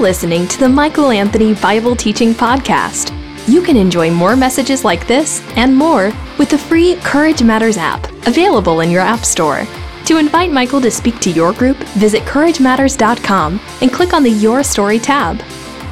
[0.00, 3.14] listening to the Michael Anthony Bible Teaching Podcast.
[3.46, 8.10] You can enjoy more messages like this and more with the free Courage Matters app,
[8.26, 9.66] available in your App Store.
[10.06, 14.62] To invite Michael to speak to your group, visit CourageMatters.com and click on the Your
[14.62, 15.42] Story tab.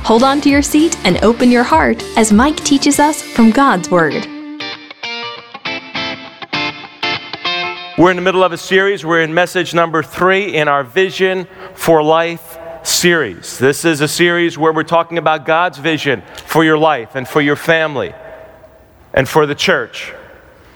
[0.04, 3.90] Hold on to your seat and open your heart as Mike teaches us from God's
[3.90, 4.26] Word.
[7.98, 9.04] We're in the middle of a series.
[9.04, 12.47] We're in message number three in our Vision for Life
[12.88, 13.58] series.
[13.58, 17.40] This is a series where we're talking about God's vision for your life and for
[17.40, 18.14] your family
[19.12, 20.12] and for the church.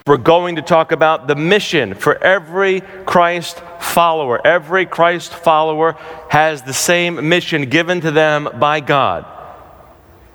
[0.05, 4.45] We're going to talk about the mission for every Christ follower.
[4.45, 5.97] Every Christ follower
[6.29, 9.25] has the same mission given to them by God.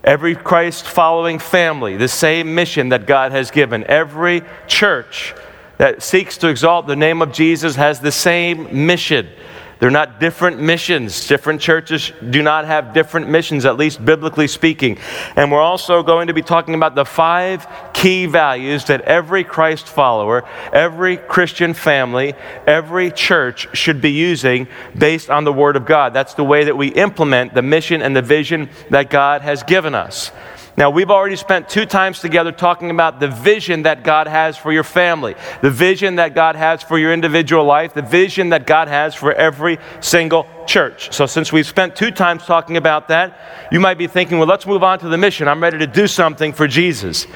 [0.02, 3.84] Every Christ following family, the same mission that God has given.
[3.84, 5.34] Every church
[5.76, 9.28] that seeks to exalt the name of Jesus has the same mission.
[9.78, 11.28] They're not different missions.
[11.28, 14.98] Different churches do not have different missions, at least biblically speaking.
[15.36, 19.86] And we're also going to be talking about the five key values that every Christ
[19.86, 22.34] follower, every Christian family,
[22.66, 26.12] every church should be using based on the Word of God.
[26.12, 29.94] That's the way that we implement the mission and the vision that God has given
[29.94, 30.32] us.
[30.78, 34.70] Now, we've already spent two times together talking about the vision that God has for
[34.70, 38.86] your family, the vision that God has for your individual life, the vision that God
[38.86, 41.12] has for every single church.
[41.12, 43.40] So, since we've spent two times talking about that,
[43.72, 45.48] you might be thinking, well, let's move on to the mission.
[45.48, 47.26] I'm ready to do something for Jesus.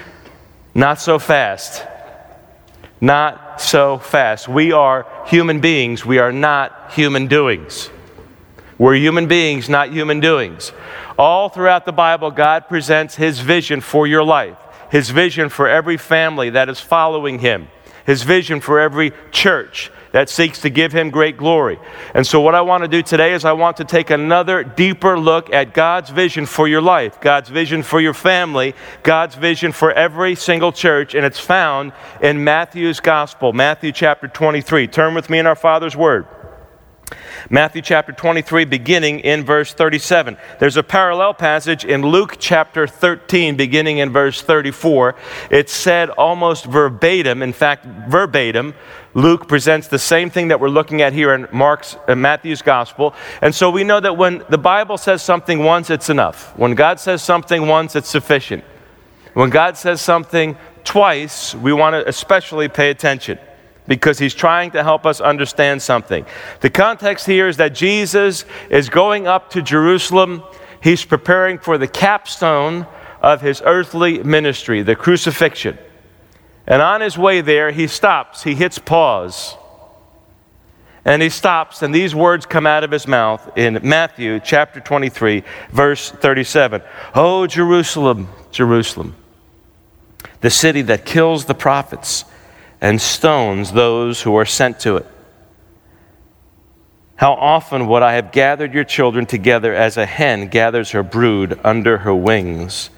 [0.72, 1.84] Not so fast.
[3.00, 4.46] Not so fast.
[4.46, 7.90] We are human beings, we are not human doings.
[8.82, 10.72] We're human beings, not human doings.
[11.16, 14.56] All throughout the Bible, God presents His vision for your life,
[14.90, 17.68] His vision for every family that is following Him,
[18.04, 21.78] His vision for every church that seeks to give Him great glory.
[22.12, 25.16] And so, what I want to do today is I want to take another deeper
[25.16, 29.92] look at God's vision for your life, God's vision for your family, God's vision for
[29.92, 34.88] every single church, and it's found in Matthew's Gospel, Matthew chapter 23.
[34.88, 36.26] Turn with me in our Father's Word.
[37.50, 40.36] Matthew chapter 23, beginning in verse 37.
[40.58, 45.14] There's a parallel passage in Luke chapter 13, beginning in verse 34.
[45.50, 48.74] It's said almost verbatim, in fact, verbatim.
[49.14, 53.14] Luke presents the same thing that we're looking at here in Mark's uh, Matthew's gospel.
[53.40, 56.56] And so we know that when the Bible says something once, it's enough.
[56.56, 58.64] When God says something once, it's sufficient.
[59.34, 63.38] When God says something twice, we want to especially pay attention
[63.86, 66.24] because he's trying to help us understand something.
[66.60, 70.42] The context here is that Jesus is going up to Jerusalem.
[70.80, 72.86] He's preparing for the capstone
[73.20, 75.78] of his earthly ministry, the crucifixion.
[76.66, 79.56] And on his way there, he stops, he hits pause.
[81.04, 85.42] And he stops, and these words come out of his mouth in Matthew chapter 23,
[85.70, 86.80] verse 37.
[87.16, 89.16] Oh, Jerusalem, Jerusalem,
[90.42, 92.24] the city that kills the prophets
[92.82, 95.06] and stones those who are sent to it.
[97.14, 101.60] How often would I have gathered your children together as a hen gathers her brood
[101.62, 102.90] under her wings,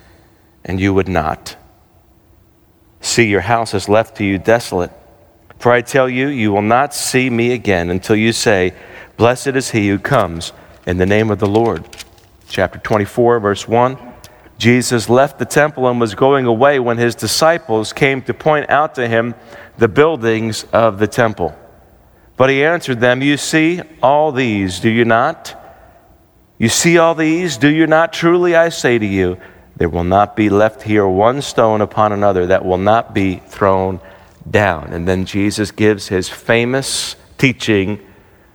[0.65, 1.57] and you would not?
[3.03, 4.91] See, your house is left to you desolate.
[5.59, 8.73] For I tell you, you will not see me again until you say,
[9.19, 10.55] Blessed is he who comes
[10.87, 11.85] in the name of the Lord.
[12.49, 13.99] Chapter 24, verse 1.
[14.57, 18.95] Jesus left the temple and was going away when his disciples came to point out
[18.95, 19.35] to him
[19.79, 21.57] the buildings of the temple.
[22.37, 25.61] But he answered them, You see all these, do you not?
[26.59, 28.13] You see all these, do you not?
[28.13, 29.39] Truly I say to you,
[29.77, 34.01] there will not be left here one stone upon another that will not be thrown
[34.49, 34.93] down.
[34.93, 38.01] And then Jesus gives his famous teaching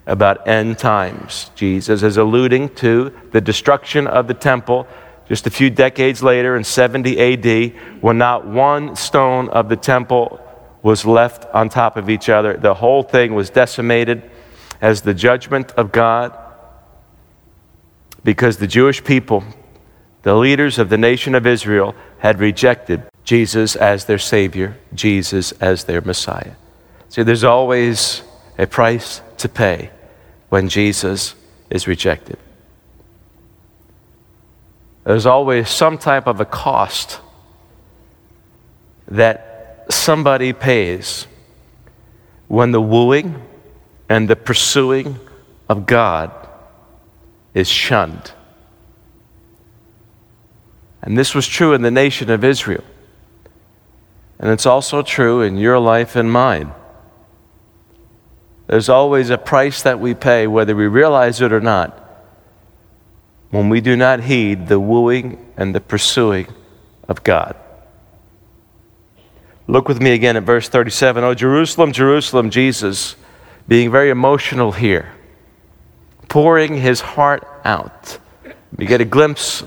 [0.08, 1.52] about end times.
[1.56, 4.88] Jesus is alluding to the destruction of the temple
[5.28, 10.44] just a few decades later in 70 AD when not one stone of the temple
[10.82, 12.56] was left on top of each other.
[12.56, 14.30] The whole thing was decimated
[14.82, 16.38] as the judgment of God
[18.24, 19.44] because the Jewish people,
[20.24, 25.86] the leaders of the nation of Israel, had rejected Jesus as their Savior, Jesus as
[25.86, 26.54] their Messiah.
[27.10, 28.22] See, there's always
[28.58, 29.90] a price to pay
[30.50, 31.36] when Jesus
[31.70, 32.38] is rejected.
[35.04, 37.20] There's always some type of a cost
[39.08, 39.49] that
[39.90, 41.28] somebody pays
[42.48, 43.42] when the wooing
[44.08, 45.20] and the pursuing
[45.68, 46.32] of God
[47.54, 48.32] is shunned.
[51.02, 52.84] And this was true in the nation of Israel.
[54.40, 56.72] And it's also true in your life and mine.
[58.68, 61.98] There's always a price that we pay, whether we realize it or not,
[63.50, 66.48] when we do not heed the wooing and the pursuing
[67.08, 67.56] of God.
[69.70, 71.24] Look with me again at verse 37.
[71.24, 73.16] Oh, Jerusalem, Jerusalem, Jesus,
[73.68, 75.14] being very emotional here,
[76.28, 78.18] pouring his heart out.
[78.76, 79.64] We get a glimpse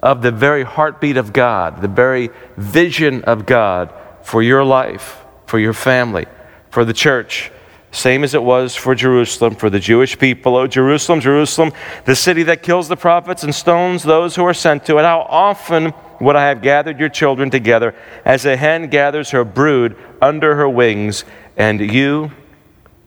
[0.00, 5.60] of the very heartbeat of God, the very vision of God for your life, for
[5.60, 6.26] your family,
[6.70, 7.52] for the church.
[7.94, 10.56] Same as it was for Jerusalem, for the Jewish people.
[10.56, 11.72] Oh, Jerusalem, Jerusalem,
[12.06, 15.02] the city that kills the prophets and stones those who are sent to it.
[15.02, 17.94] How often would I have gathered your children together
[18.24, 21.24] as a hen gathers her brood under her wings,
[21.56, 22.32] and you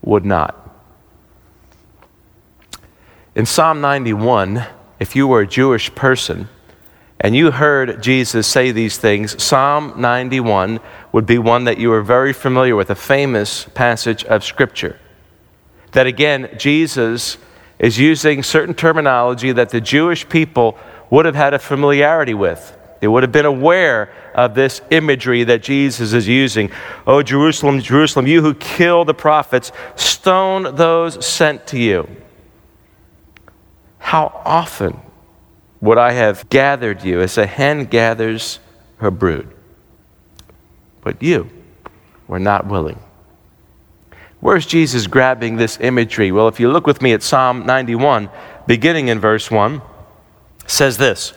[0.03, 0.55] would not.
[3.35, 4.65] In Psalm 91,
[5.01, 6.47] if you were a Jewish person
[7.19, 10.79] and you heard Jesus say these things, Psalm 91
[11.11, 14.99] would be one that you are very familiar with, a famous passage of Scripture.
[15.93, 17.37] That again, Jesus
[17.79, 20.77] is using certain terminology that the Jewish people
[21.09, 22.75] would have had a familiarity with.
[22.99, 26.71] They would have been aware of this imagery that Jesus is using.
[27.05, 32.07] Oh, Jerusalem, Jerusalem, you who kill the prophets, stone those sent to you.
[33.99, 34.99] How often
[35.81, 38.59] would I have gathered you as a hen gathers
[38.97, 39.53] her brood?
[41.01, 41.49] But you
[42.27, 42.99] were not willing.
[44.39, 46.31] Where's Jesus grabbing this imagery?
[46.31, 48.29] Well, if you look with me at Psalm 91,
[48.67, 49.81] beginning in verse 1,
[50.67, 51.33] says this.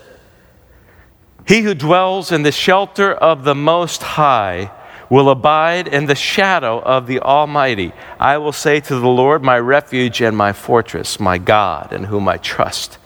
[1.46, 4.70] He who dwells in the shelter of the Most High
[5.08, 7.92] will abide in the shadow of the Almighty.
[8.18, 12.28] I will say to the Lord, my refuge and my fortress, my God, in whom
[12.28, 12.98] I trust.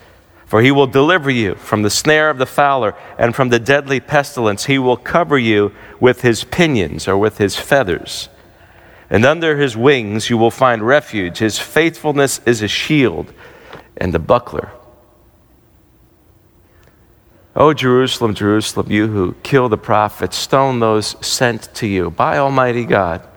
[0.55, 3.99] For he will deliver you from the snare of the fowler and from the deadly
[3.99, 4.67] pestilence.
[4.67, 8.29] He will cover you with his pinions or with his feathers.
[9.09, 11.39] And under his wings you will find refuge.
[11.39, 13.33] His faithfulness is a shield
[13.97, 14.71] and a buckler.
[17.53, 22.85] O Jerusalem, Jerusalem, you who kill the prophets, stone those sent to you by Almighty
[22.85, 23.27] God.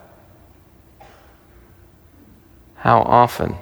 [2.76, 3.56] How often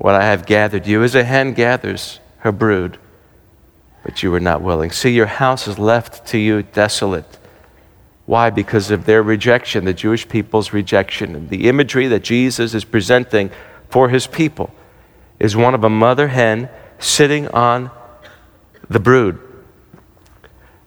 [0.00, 2.98] would I have gathered you as a hen gathers her brood,
[4.02, 4.90] but you were not willing.
[4.90, 7.38] See, your house is left to you desolate.
[8.24, 8.48] Why?
[8.48, 11.34] Because of their rejection, the Jewish people's rejection.
[11.34, 13.50] And the imagery that Jesus is presenting
[13.90, 14.72] for his people
[15.38, 17.90] is one of a mother hen sitting on
[18.88, 19.38] the brood,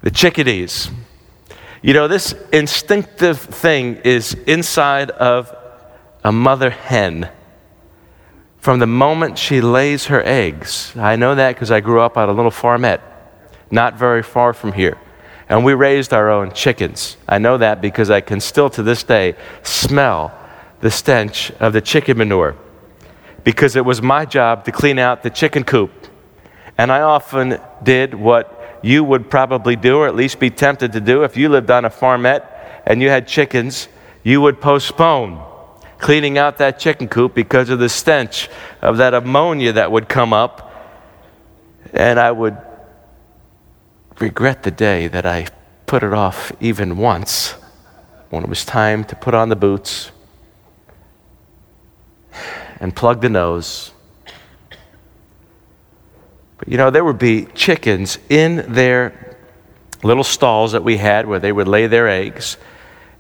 [0.02, 0.90] the chickadees.
[1.84, 5.56] You know, this instinctive thing is inside of
[6.24, 7.30] a mother hen
[8.64, 10.94] from the moment she lays her eggs.
[10.96, 13.02] I know that because I grew up on a little farmette
[13.70, 14.98] not very far from here.
[15.50, 17.18] And we raised our own chickens.
[17.28, 20.32] I know that because I can still to this day smell
[20.80, 22.56] the stench of the chicken manure
[23.44, 25.92] because it was my job to clean out the chicken coop
[26.78, 31.02] and I often did what you would probably do, or at least be tempted to
[31.02, 32.48] do if you lived on a farmette
[32.86, 33.90] and you had chickens,
[34.24, 35.53] you would postpone
[36.04, 38.50] cleaning out that chicken coop because of the stench
[38.82, 40.70] of that ammonia that would come up.
[41.94, 42.58] And I would
[44.20, 45.48] regret the day that I
[45.88, 47.56] put it off even once
[48.30, 50.12] when it was time to put on the boots
[52.80, 53.94] and plug the nose
[56.64, 59.36] but you know, there would be chickens in their
[60.02, 62.56] little stalls that we had where they would lay their eggs.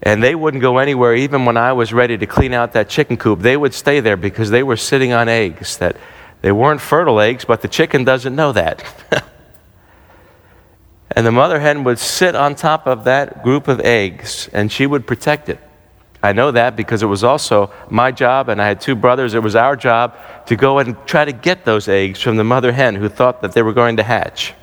[0.03, 3.15] And they wouldn't go anywhere even when I was ready to clean out that chicken
[3.15, 3.39] coop.
[3.39, 5.95] They would stay there because they were sitting on eggs that
[6.41, 8.83] they weren't fertile eggs, but the chicken doesn't know that.
[11.11, 14.85] and the mother hen would sit on top of that group of eggs and she
[14.85, 15.59] would protect it.
[16.21, 19.33] I know that because it was also my job, and I had two brothers.
[19.33, 22.71] It was our job to go and try to get those eggs from the mother
[22.71, 24.53] hen who thought that they were going to hatch.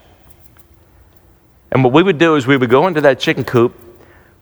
[1.71, 3.79] And what we would do is we would go into that chicken coop,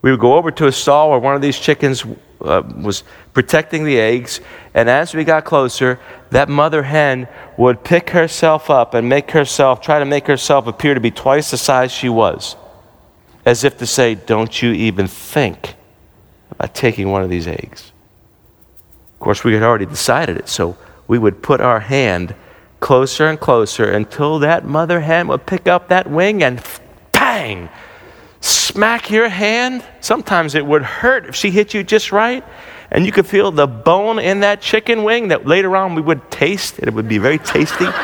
[0.03, 2.05] we would go over to a stall where one of these chickens
[2.41, 3.03] uh, was
[3.33, 4.41] protecting the eggs,
[4.75, 5.99] and as we got closer,
[6.31, 7.27] that mother hen
[7.57, 11.51] would pick herself up and make herself, try to make herself appear to be twice
[11.51, 12.57] the size she was,
[13.45, 15.75] as if to say, Don't you even think
[16.59, 17.93] about taking one of these eggs.
[19.15, 20.77] Of course, we had already decided it, so
[21.07, 22.35] we would put our hand
[22.81, 26.63] closer and closer until that mother hen would pick up that wing and
[27.13, 27.69] bang,
[28.41, 29.85] smack your hand.
[30.01, 32.45] Sometimes it would hurt if she hit you just right.
[32.91, 36.31] And you could feel the bone in that chicken wing that later on we would
[36.31, 37.85] taste, and it would be very tasty.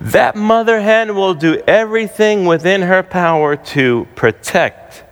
[0.00, 5.04] that mother hen will do everything within her power to protect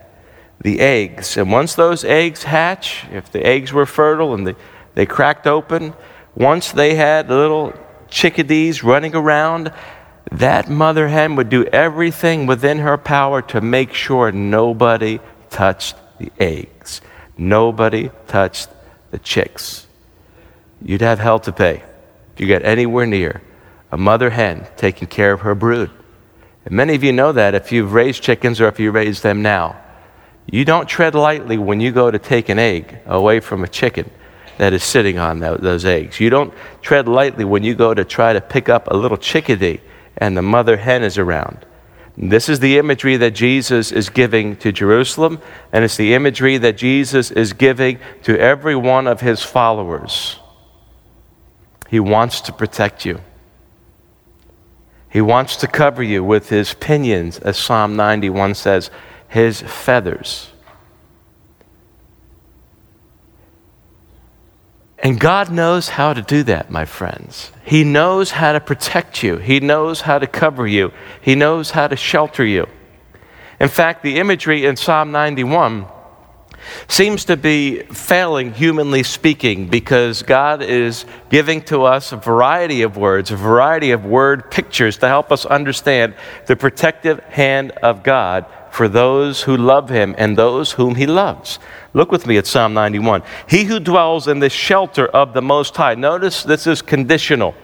[0.61, 1.37] the eggs.
[1.37, 4.57] And once those eggs hatch, if the eggs were fertile and they,
[4.95, 5.95] they cracked open,
[6.35, 7.73] once they had little
[8.09, 9.73] chickadees running around,
[10.33, 16.33] that mother hen would do everything within her power to make sure nobody touched the
[16.39, 17.01] eggs.
[17.39, 18.69] Nobody touched
[19.11, 19.87] the chicks.
[20.83, 21.83] You'd have hell to pay
[22.35, 23.43] if you got anywhere near
[23.93, 25.91] a mother hen taking care of her brood.
[26.65, 29.43] And many of you know that if you've raised chickens or if you raise them
[29.43, 29.77] now.
[30.51, 34.11] You don't tread lightly when you go to take an egg away from a chicken
[34.59, 36.21] that is sitting on those eggs.
[36.21, 36.53] You don't
[36.83, 39.81] tread lightly when you go to try to pick up a little chickadee
[40.17, 41.65] and the mother hen is around.
[42.17, 46.79] This is the imagery that Jesus is giving to Jerusalem, and it's the imagery that
[46.79, 50.39] Jesus is giving to every one of his followers.
[51.89, 53.21] He wants to protect you.
[55.11, 58.91] He wants to cover you with his pinions, as Psalm 91 says,
[59.29, 60.53] his feathers.
[64.99, 67.53] And God knows how to do that, my friends.
[67.65, 71.89] He knows how to protect you, He knows how to cover you, He knows how
[71.89, 72.67] to shelter you.
[73.61, 75.87] In fact, the imagery in Psalm 91
[76.89, 82.97] seems to be failing, humanly speaking, because God is giving to us a variety of
[82.97, 86.15] words, a variety of word pictures to help us understand
[86.47, 91.59] the protective hand of God for those who love Him and those whom He loves.
[91.95, 93.23] Look with me at Psalm 91.
[93.49, 95.95] He who dwells in the shelter of the Most High.
[95.95, 97.55] Notice this is conditional.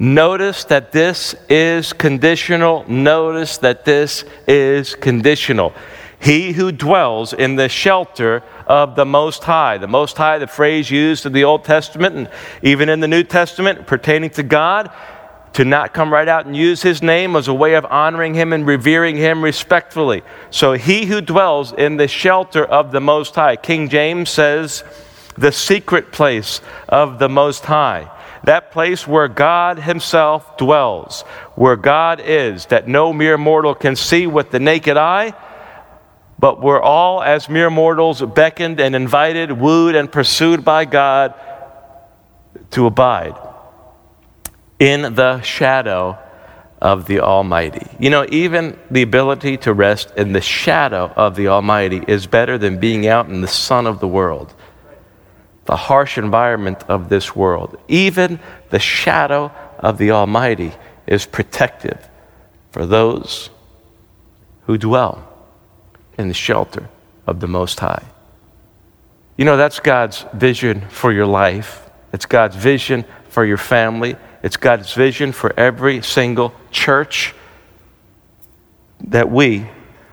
[0.00, 2.84] Notice that this is conditional.
[2.88, 5.72] Notice that this is conditional.
[6.20, 9.78] He who dwells in the shelter of the Most High.
[9.78, 12.30] The Most High, the phrase used in the Old Testament and
[12.62, 14.90] even in the New Testament pertaining to God,
[15.54, 18.52] to not come right out and use his name as a way of honoring him
[18.52, 20.22] and revering him respectfully.
[20.50, 24.84] So he who dwells in the shelter of the Most High, King James says,
[25.36, 28.10] the secret place of the Most High.
[28.44, 31.22] That place where God Himself dwells,
[31.54, 35.34] where God is, that no mere mortal can see with the naked eye,
[36.38, 41.34] but we're all, as mere mortals, beckoned and invited, wooed and pursued by God
[42.70, 43.34] to abide
[44.78, 46.18] in the shadow
[46.80, 47.86] of the Almighty.
[47.98, 52.56] You know, even the ability to rest in the shadow of the Almighty is better
[52.56, 54.54] than being out in the sun of the world,
[55.64, 57.76] the harsh environment of this world.
[57.88, 58.38] Even
[58.70, 60.72] the shadow of the Almighty
[61.06, 62.08] is protective
[62.70, 63.50] for those
[64.66, 65.26] who dwell
[66.16, 66.88] in the shelter
[67.26, 68.04] of the Most High.
[69.36, 71.88] You know, that's God's vision for your life.
[72.12, 74.16] It's God's vision for your family.
[74.42, 77.34] It's God's vision for every single church
[79.08, 79.68] that we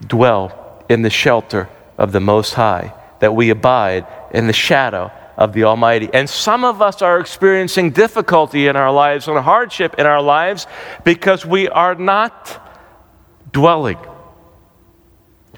[0.06, 5.54] dwell in the shelter of the Most High, that we abide in the shadow of
[5.54, 6.10] the Almighty.
[6.14, 10.66] And some of us are experiencing difficulty in our lives and hardship in our lives
[11.04, 12.62] because we are not
[13.52, 13.98] dwelling.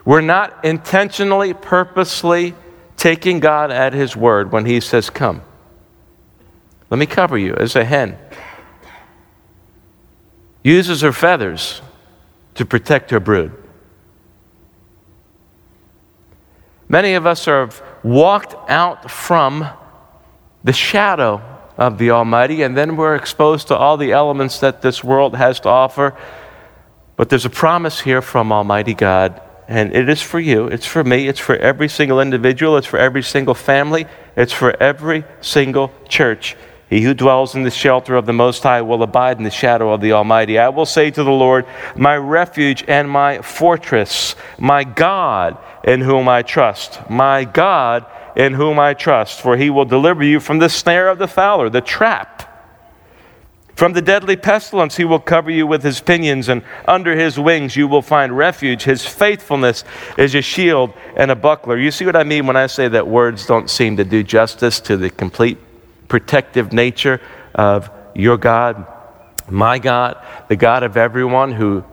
[0.03, 2.55] We're not intentionally, purposely
[2.95, 5.41] taking God at His word when He says, Come.
[6.89, 8.17] Let me cover you as a hen
[10.67, 11.81] uses her feathers
[12.55, 13.51] to protect her brood.
[16.89, 19.67] Many of us have walked out from
[20.63, 21.41] the shadow
[21.77, 25.59] of the Almighty, and then we're exposed to all the elements that this world has
[25.61, 26.17] to offer.
[27.15, 31.03] But there's a promise here from Almighty God, and it is for you, it's for
[31.03, 34.05] me, it's for every single individual, it's for every single family,
[34.35, 36.55] it's for every single church.
[36.89, 39.91] He who dwells in the shelter of the Most High will abide in the shadow
[39.91, 40.57] of the Almighty.
[40.57, 41.65] I will say to the Lord,
[41.97, 48.05] My refuge and my fortress, my God in whom I trust, my God
[48.37, 51.69] in whom I trust, for he will deliver you from the snare of the fowler,
[51.69, 52.43] the trap.
[53.75, 57.75] From the deadly pestilence, he will cover you with his pinions, and under his wings
[57.75, 58.83] you will find refuge.
[58.83, 59.83] His faithfulness
[60.17, 61.77] is a shield and a buckler.
[61.77, 64.79] You see what I mean when I say that words don't seem to do justice
[64.81, 65.59] to the complete
[66.07, 67.21] protective nature
[67.53, 68.85] of your God,
[69.49, 71.83] my God, the God of everyone who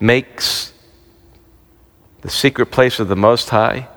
[0.00, 0.72] makes
[2.22, 3.88] the secret place of the Most High.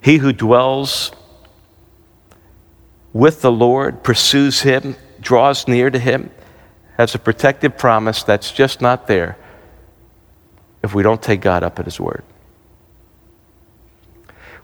[0.00, 1.12] He who dwells
[3.12, 6.30] with the Lord, pursues Him, draws near to Him,
[6.96, 9.36] has a protective promise that's just not there
[10.82, 12.22] if we don't take God up at His word.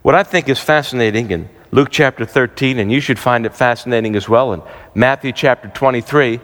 [0.04, 4.16] What I think is fascinating in Luke chapter 13, and you should find it fascinating
[4.16, 4.60] as well in
[4.94, 6.40] Matthew chapter 23,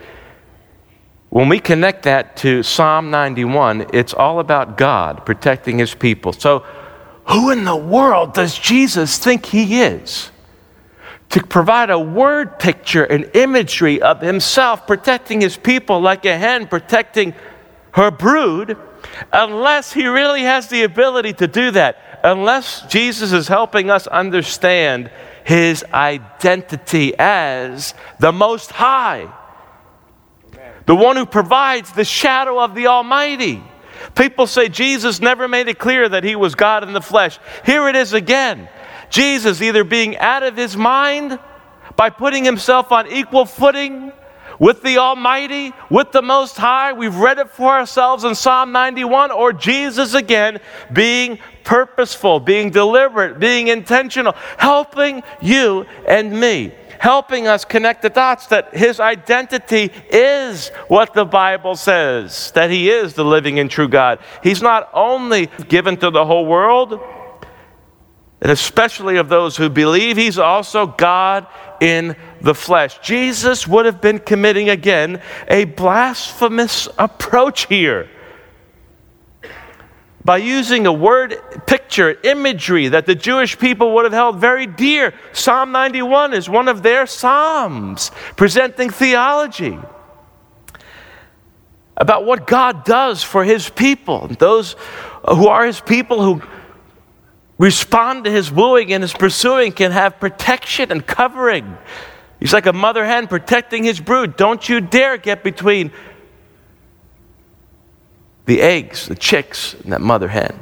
[1.28, 6.32] when we connect that to Psalm 91, it's all about God protecting his people.
[6.32, 6.60] So,
[7.26, 10.30] who in the world does Jesus think he is?
[11.28, 16.66] to provide a word picture and imagery of himself protecting his people like a hen
[16.66, 17.32] protecting
[17.92, 18.76] her brood,
[19.32, 25.10] unless he really has the ability to do that, unless Jesus is helping us understand
[25.44, 29.32] his identity as the Most High,
[30.86, 33.62] the one who provides the shadow of the Almighty.
[34.14, 37.38] People say Jesus never made it clear that he was God in the flesh.
[37.64, 38.68] Here it is again.
[39.10, 41.38] Jesus either being out of his mind
[41.96, 44.12] by putting himself on equal footing
[44.60, 46.92] with the Almighty, with the Most High.
[46.92, 50.60] We've read it for ourselves in Psalm 91, or Jesus again
[50.92, 58.48] being purposeful, being deliberate, being intentional, helping you and me helping us connect the dots
[58.48, 63.88] that his identity is what the Bible says, that he is the living and true
[63.88, 64.18] God.
[64.42, 67.00] He's not only given to the whole world,
[68.42, 71.46] and especially of those who believe, he's also God
[71.80, 72.98] in the flesh.
[73.00, 78.08] Jesus would have been committing again a blasphemous approach here
[80.22, 81.34] by using a word
[81.66, 85.14] picture, imagery that the Jewish people would have held very dear.
[85.32, 89.78] Psalm 91 is one of their psalms presenting theology
[91.96, 94.28] about what God does for his people.
[94.28, 94.76] Those
[95.26, 96.42] who are his people who
[97.60, 101.76] respond to his wooing and his pursuing can have protection and covering.
[102.40, 104.38] He's like a mother hen protecting his brood.
[104.38, 105.92] Don't you dare get between
[108.46, 110.58] the eggs, the chicks, and that mother hen.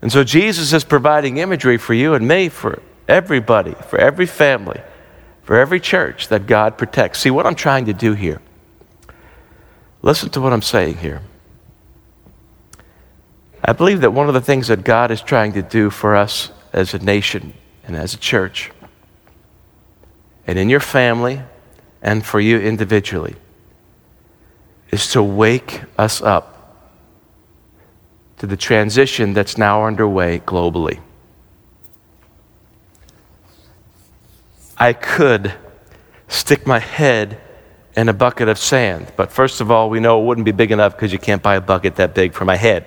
[0.00, 4.80] And so Jesus is providing imagery for you and me, for everybody, for every family,
[5.42, 7.18] for every church that God protects.
[7.18, 8.40] See what I'm trying to do here.
[10.00, 11.20] Listen to what I'm saying here.
[13.62, 16.50] I believe that one of the things that God is trying to do for us
[16.72, 17.52] as a nation
[17.84, 18.70] and as a church,
[20.46, 21.42] and in your family
[22.02, 23.36] and for you individually,
[24.90, 26.56] is to wake us up
[28.38, 30.98] to the transition that's now underway globally.
[34.78, 35.52] I could
[36.28, 37.38] stick my head
[37.94, 40.72] in a bucket of sand, but first of all, we know it wouldn't be big
[40.72, 42.86] enough because you can't buy a bucket that big for my head.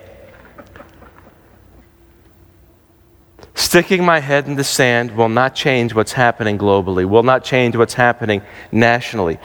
[3.55, 7.75] Sticking my head in the sand will not change what's happening globally, will not change
[7.75, 9.37] what's happening nationally.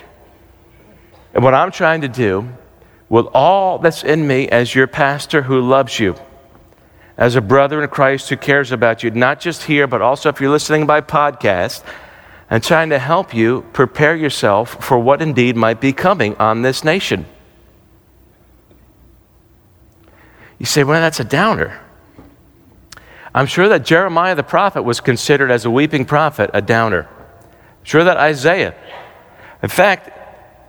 [1.35, 2.49] And what I'm trying to do
[3.09, 6.15] with all that's in me as your pastor who loves you,
[7.17, 10.41] as a brother in Christ who cares about you, not just here, but also if
[10.41, 11.85] you're listening by podcast,
[12.51, 16.83] and trying to help you prepare yourself for what indeed might be coming on this
[16.83, 17.27] nation.
[20.59, 21.79] You say, well, that's a downer.
[23.35, 27.09] I'm sure that Jeremiah the prophet was considered as a weeping prophet a downer.
[27.09, 28.75] I'm sure that Isaiah.
[29.63, 30.11] In fact,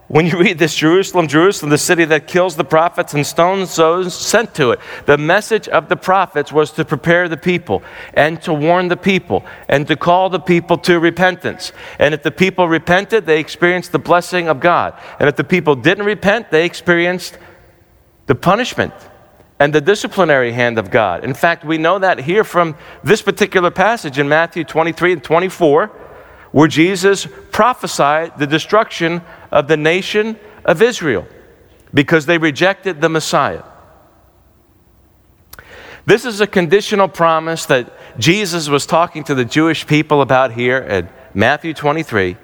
[0.10, 4.16] when you read this, Jerusalem, Jerusalem, the city that kills the prophets and stones those
[4.16, 7.84] sent to it, the message of the prophets was to prepare the people
[8.16, 11.72] and to warn the people and to call the people to repentance.
[12.00, 15.00] And if the people repented, they experienced the blessing of God.
[15.20, 17.38] And if the people didn't repent, they experienced
[18.26, 18.94] the punishment
[19.60, 21.24] and the disciplinary hand of God.
[21.24, 25.88] In fact, we know that here from this particular passage in Matthew 23 and 24
[26.52, 31.28] where Jesus prophesied the destruction of the nation of Israel
[31.94, 33.64] because they rejected the Messiah.
[36.06, 40.78] This is a conditional promise that Jesus was talking to the Jewish people about here
[40.78, 42.38] at Matthew 23.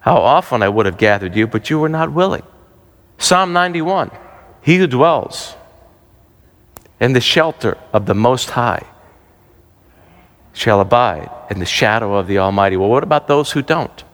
[0.00, 2.42] How often I would have gathered you, but you were not willing.
[3.18, 4.10] Psalm 91
[4.60, 5.54] He who dwells
[7.02, 8.86] in the shelter of the Most High
[10.52, 12.76] shall abide in the shadow of the Almighty.
[12.76, 14.04] Well, what about those who don't?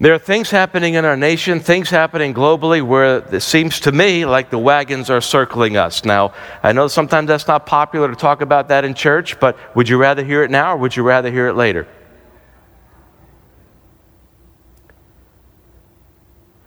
[0.00, 4.26] There are things happening in our nation, things happening globally where it seems to me
[4.26, 6.04] like the wagons are circling us.
[6.04, 9.88] Now, I know sometimes that's not popular to talk about that in church, but would
[9.88, 11.86] you rather hear it now or would you rather hear it later?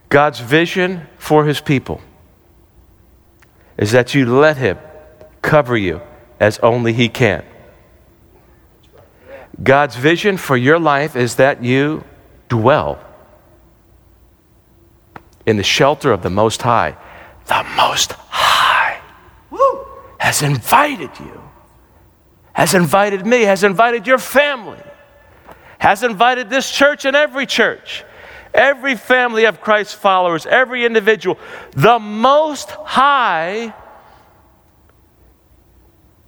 [0.08, 2.00] God's vision for his people
[3.78, 4.78] is that you let him
[5.42, 6.02] cover you
[6.40, 7.44] as only He can.
[9.62, 12.04] God's vision for your life is that you
[12.50, 13.00] dwell
[15.46, 16.96] in the shelter of the Most High.
[17.48, 19.00] The Most High
[19.50, 19.86] Woo!
[20.20, 21.42] has invited you,
[22.54, 24.82] has invited me, has invited your family,
[25.80, 28.04] has invited this church and every church,
[28.58, 31.40] every family of Christ followers, every individual.
[31.72, 33.74] The Most High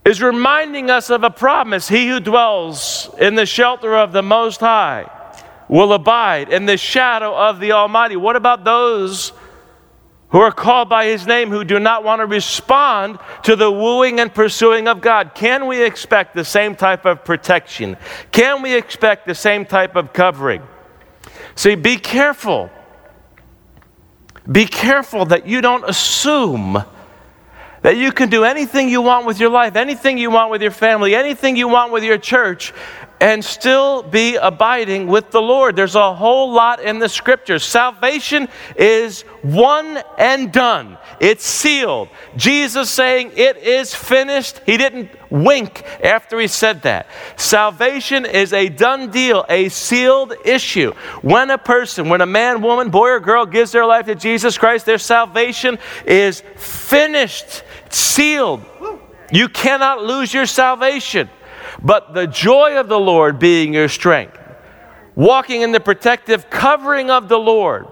[0.06, 1.89] is reminding us of a promise.
[1.89, 5.10] He who dwells in the shelter of the Most High
[5.68, 8.15] will abide in the shadow of the Almighty.
[8.15, 9.34] What about those
[10.30, 14.20] who are called by His name who do not want to respond to the wooing
[14.20, 15.34] and pursuing of God?
[15.36, 17.98] Can we expect the same type of protection?
[18.32, 20.62] Can we expect the same type of covering?
[21.60, 22.69] See, be careful.
[24.50, 26.82] Be careful that you don't assume
[27.82, 30.72] that you can do anything you want with your life, anything you want with your
[30.72, 32.72] family, anything you want with your church,
[33.21, 35.75] and still be abiding with the Lord.
[35.75, 37.63] There's a whole lot in the scriptures.
[37.63, 42.10] Salvation is one and done, it's sealed.
[42.38, 44.62] Jesus saying, It is finished.
[44.65, 47.08] He didn't wink after he said that.
[47.36, 50.93] Salvation is a done deal, a sealed issue.
[51.21, 54.58] When a person, when a man, woman, boy, or girl gives their life to Jesus
[54.58, 58.63] Christ, their salvation is finished, sealed.
[59.32, 61.29] You cannot lose your salvation
[61.84, 64.38] but the joy of the Lord being your strength.
[65.15, 67.88] Walking in the protective covering of the Lord,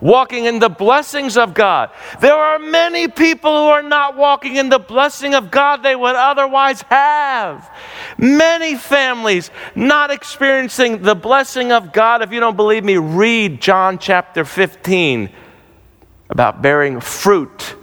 [0.00, 1.90] walking in the blessings of God.
[2.20, 6.16] There are many people who are not walking in the blessing of God they would
[6.16, 7.70] otherwise have.
[8.18, 12.22] Many families not experiencing the blessing of God.
[12.22, 15.30] If you don't believe me, read John chapter 15
[16.30, 17.76] about bearing fruit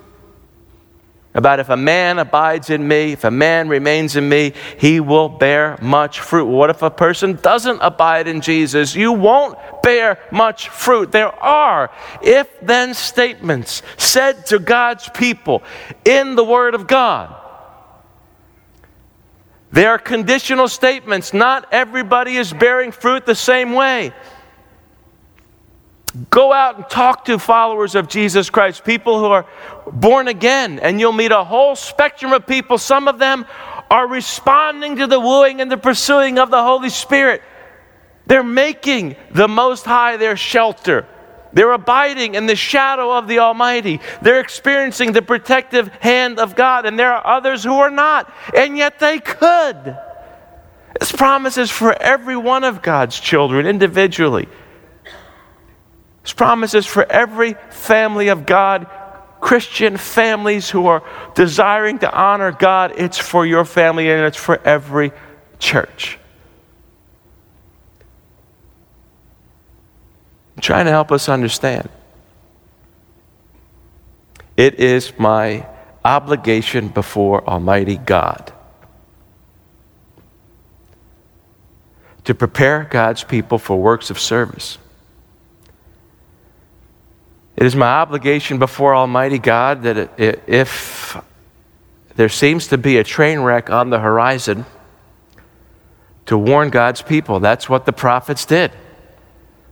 [1.40, 5.30] about if a man abides in me, if a man remains in me, he will
[5.30, 6.46] bear much fruit.
[6.46, 8.94] What if a person doesn't abide in Jesus?
[8.94, 11.12] You won't bear much fruit.
[11.12, 11.90] There are
[12.22, 15.64] if then statements said to God's people
[16.06, 17.36] in the Word of God.
[19.72, 21.34] They are conditional statements.
[21.34, 24.14] Not everybody is bearing fruit the same way.
[26.32, 29.46] Go out and talk to followers of Jesus Christ, people who are
[29.92, 32.78] born again, and you'll meet a whole spectrum of people.
[32.80, 33.46] Some of them
[33.92, 37.44] are responding to the wooing and the pursuing of the Holy Spirit.
[38.26, 41.08] They're making the Most High their shelter.
[41.54, 44.00] They're abiding in the shadow of the Almighty.
[44.22, 48.78] They're experiencing the protective hand of God, and there are others who are not, and
[48.78, 49.98] yet they could.
[51.00, 54.48] This promise is for every one of God's children individually.
[56.30, 58.86] This promise is for every family of God,
[59.42, 61.02] Christian families who are
[61.34, 62.94] desiring to honor God.
[62.98, 65.12] It's for your family and it's for every
[65.58, 66.20] church.
[70.56, 71.90] I'm trying to help us understand.
[74.56, 75.66] It is my
[76.06, 78.54] obligation before Almighty God
[82.26, 84.78] to prepare God's people for works of service
[87.60, 91.18] it is my obligation before Almighty God that if
[92.16, 94.66] there seems to be a train wreck on the horizon,
[96.28, 97.42] to warn God's people.
[97.42, 98.72] That's what the prophets did.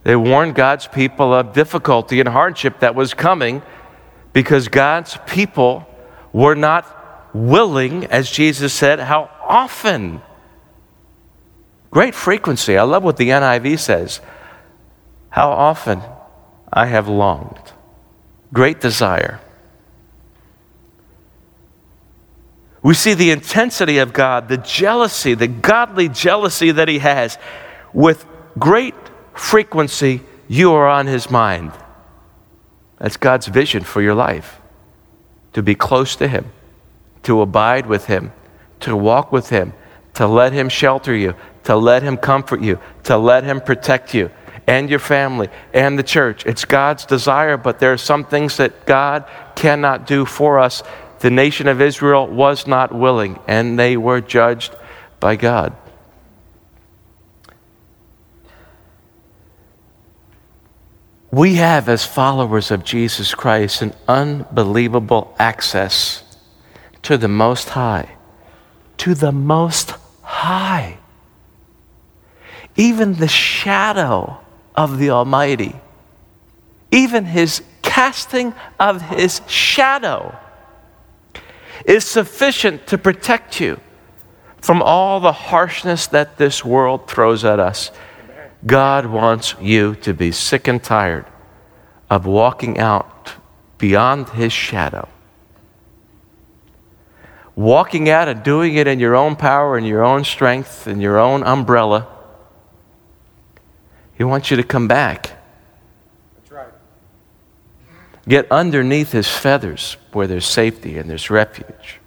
[0.04, 3.62] They warned God's people of difficulty and hardship that was coming
[4.34, 5.88] because God's people
[6.34, 10.22] were not willing, as Jesus said, how often?
[11.90, 12.78] Great frequency.
[12.78, 14.20] I love what the NIV says.
[15.30, 16.02] How often
[16.74, 17.72] I have longed
[18.54, 19.40] great desire.
[22.82, 27.38] We see the intensity of God, the jealousy, the godly jealousy that He has.
[27.94, 28.26] With
[28.58, 28.96] great
[29.34, 31.74] frequency, you are on His mind.
[32.98, 34.62] That's God's vision for your life
[35.54, 36.52] to be close to Him,
[37.24, 38.32] to abide with Him,
[38.82, 39.74] to walk with Him,
[40.14, 44.32] to let Him shelter you, to let Him comfort you, to let Him protect you
[44.68, 46.46] and your family and the church.
[46.46, 49.26] It's God's desire, but there are some things that God
[49.56, 50.84] cannot do for us.
[51.20, 54.76] The nation of Israel was not willing, and they were judged
[55.20, 55.76] by God.
[61.32, 66.24] We have, as followers of Jesus Christ, an unbelievable access
[67.04, 68.16] to the Most High.
[68.98, 70.98] To the Most High.
[72.76, 74.40] Even the shadow
[74.78, 75.76] of the Almighty.
[76.92, 80.38] Even his casting of his shadow
[81.86, 83.80] is sufficient to protect you
[84.62, 87.92] from all the harshness that this world throws at us.
[88.66, 91.26] God wants you to be sick and tired
[92.10, 93.34] of walking out
[93.78, 95.08] beyond his shadow.
[97.56, 101.18] Walking out and doing it in your own power and your own strength and your
[101.18, 102.08] own umbrella
[104.18, 105.38] he wants you to come back.
[106.36, 106.68] That's right.
[108.28, 112.00] Get underneath his feathers where there's safety and there's refuge.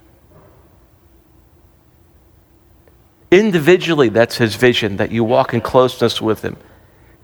[3.31, 6.57] Individually, that's his vision that you walk in closeness with him.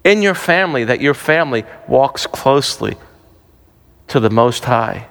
[0.04, 2.96] In your family, that your family walks closely
[4.06, 5.08] to the Most High.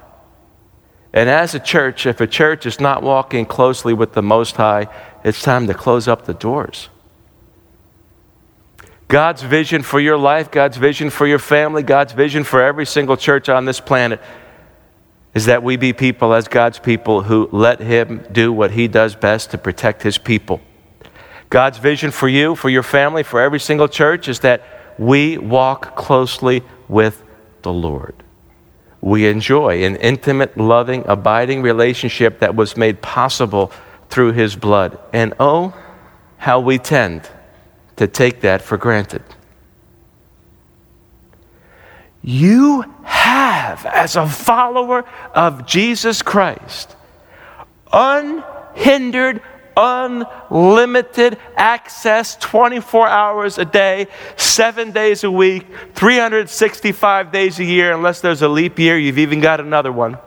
[1.12, 4.88] And as a church, if a church is not walking closely with the Most High,
[5.22, 6.88] it's time to close up the doors.
[9.08, 13.16] God's vision for your life, God's vision for your family, God's vision for every single
[13.16, 14.20] church on this planet
[15.32, 19.14] is that we be people as God's people who let Him do what He does
[19.14, 20.60] best to protect His people.
[21.50, 24.64] God's vision for you, for your family, for every single church is that
[24.98, 27.22] we walk closely with
[27.62, 28.14] the Lord.
[29.02, 33.70] We enjoy an intimate, loving, abiding relationship that was made possible
[34.08, 34.98] through His blood.
[35.12, 35.74] And oh,
[36.38, 37.28] how we tend
[37.96, 39.22] to take that for granted.
[42.22, 45.04] You have, as a follower
[45.34, 46.96] of Jesus Christ,
[47.92, 49.42] unhindered,
[49.76, 58.20] unlimited access 24 hours a day, seven days a week, 365 days a year, unless
[58.20, 60.18] there's a leap year, you've even got another one.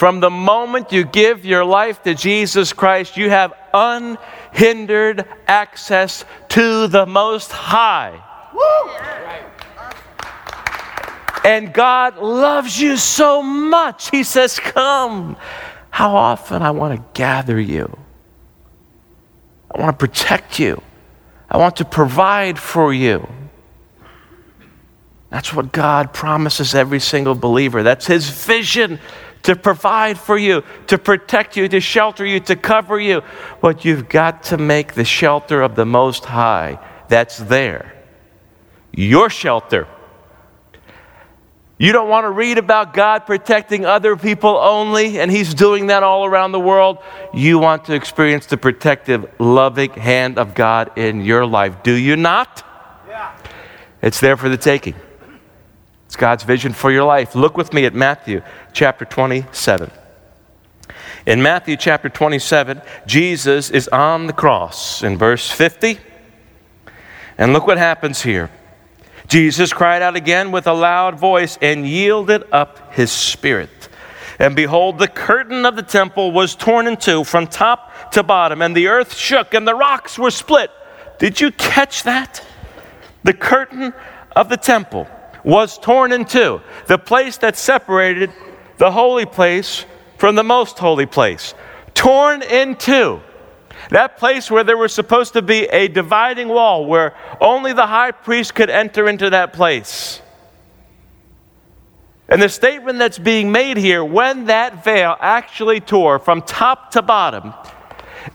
[0.00, 6.86] From the moment you give your life to Jesus Christ, you have unhindered access to
[6.86, 8.18] the Most High.
[11.44, 14.08] And God loves you so much.
[14.08, 15.36] He says, Come.
[15.90, 17.94] How often I want to gather you.
[19.70, 20.80] I want to protect you.
[21.50, 23.28] I want to provide for you.
[25.28, 27.82] That's what God promises every single believer.
[27.82, 28.98] That's His vision
[29.42, 33.22] to provide for you, to protect you, to shelter you, to cover you.
[33.60, 38.00] But you've got to make the shelter of the Most High that's there
[38.92, 39.86] your shelter.
[41.78, 46.02] You don't want to read about God protecting other people only, and He's doing that
[46.02, 46.98] all around the world.
[47.32, 52.16] You want to experience the protective, loving hand of God in your life, do you
[52.16, 52.62] not?
[53.08, 53.34] Yeah.
[54.02, 54.94] It's there for the taking.
[56.10, 57.36] It's God's vision for your life.
[57.36, 58.42] Look with me at Matthew
[58.72, 59.92] chapter 27.
[61.24, 66.00] In Matthew chapter 27, Jesus is on the cross in verse 50.
[67.38, 68.50] And look what happens here.
[69.28, 73.88] Jesus cried out again with a loud voice and yielded up his spirit.
[74.40, 78.62] And behold, the curtain of the temple was torn in two from top to bottom,
[78.62, 80.72] and the earth shook and the rocks were split.
[81.20, 82.44] Did you catch that?
[83.22, 83.94] The curtain
[84.34, 85.06] of the temple
[85.44, 86.60] was torn in two.
[86.86, 88.32] The place that separated
[88.78, 89.84] the holy place
[90.18, 91.54] from the most holy place.
[91.94, 93.20] Torn in two.
[93.90, 98.10] That place where there was supposed to be a dividing wall where only the high
[98.10, 100.20] priest could enter into that place.
[102.28, 107.02] And the statement that's being made here, when that veil actually tore from top to
[107.02, 107.52] bottom,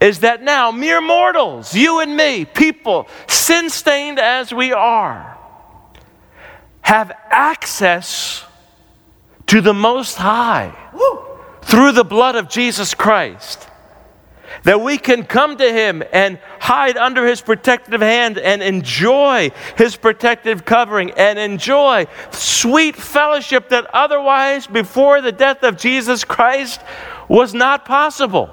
[0.02, 5.35] is that now mere mortals, you and me, people, sin stained as we are,
[6.86, 8.45] have access
[9.48, 10.71] to the Most High
[11.63, 13.67] through the blood of Jesus Christ
[14.65, 19.95] that we can come to Him and hide under His protective hand and enjoy His
[19.95, 26.82] protective covering and enjoy sweet fellowship that otherwise, before the death of Jesus Christ,
[27.28, 28.52] was not possible.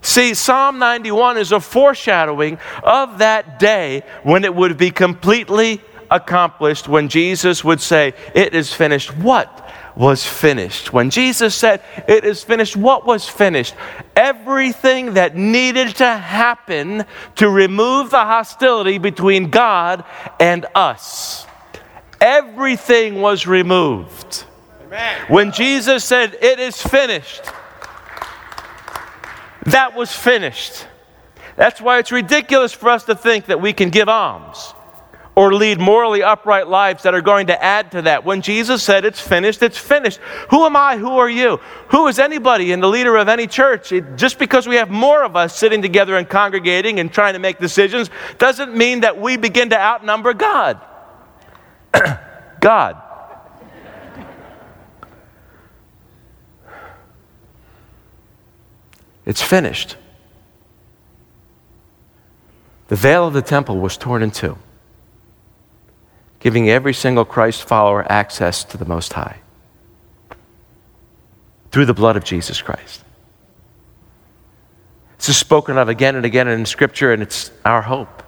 [0.00, 5.82] See, Psalm 91 is a foreshadowing of that day when it would be completely
[6.12, 9.16] accomplished, when Jesus would say, It is finished.
[9.16, 9.58] What?
[9.94, 10.92] was finished.
[10.92, 13.74] When Jesus said, It is finished, what was finished?
[14.16, 17.04] Everything that needed to happen
[17.36, 20.04] to remove the hostility between God
[20.40, 21.46] and us.
[22.20, 24.44] Everything was removed.
[24.86, 25.20] Amen.
[25.28, 27.42] When Jesus said, It is finished,
[29.66, 30.86] that was finished.
[31.56, 34.72] That's why it's ridiculous for us to think that we can give alms
[35.34, 38.24] or lead morally upright lives that are going to add to that.
[38.24, 40.18] When Jesus said, It's finished, it's finished.
[40.50, 40.98] Who am I?
[40.98, 41.58] Who are you?
[41.88, 43.92] Who is anybody in the leader of any church?
[43.92, 47.38] It, just because we have more of us sitting together and congregating and trying to
[47.38, 50.80] make decisions doesn't mean that we begin to outnumber God.
[52.60, 53.02] God.
[59.24, 59.96] It's finished.
[62.88, 64.58] The veil of the temple was torn in two
[66.42, 69.38] giving every single Christ follower access to the Most High
[71.70, 73.04] through the blood of Jesus Christ.
[75.18, 78.24] This is spoken of again and again in Scripture, and it's our hope.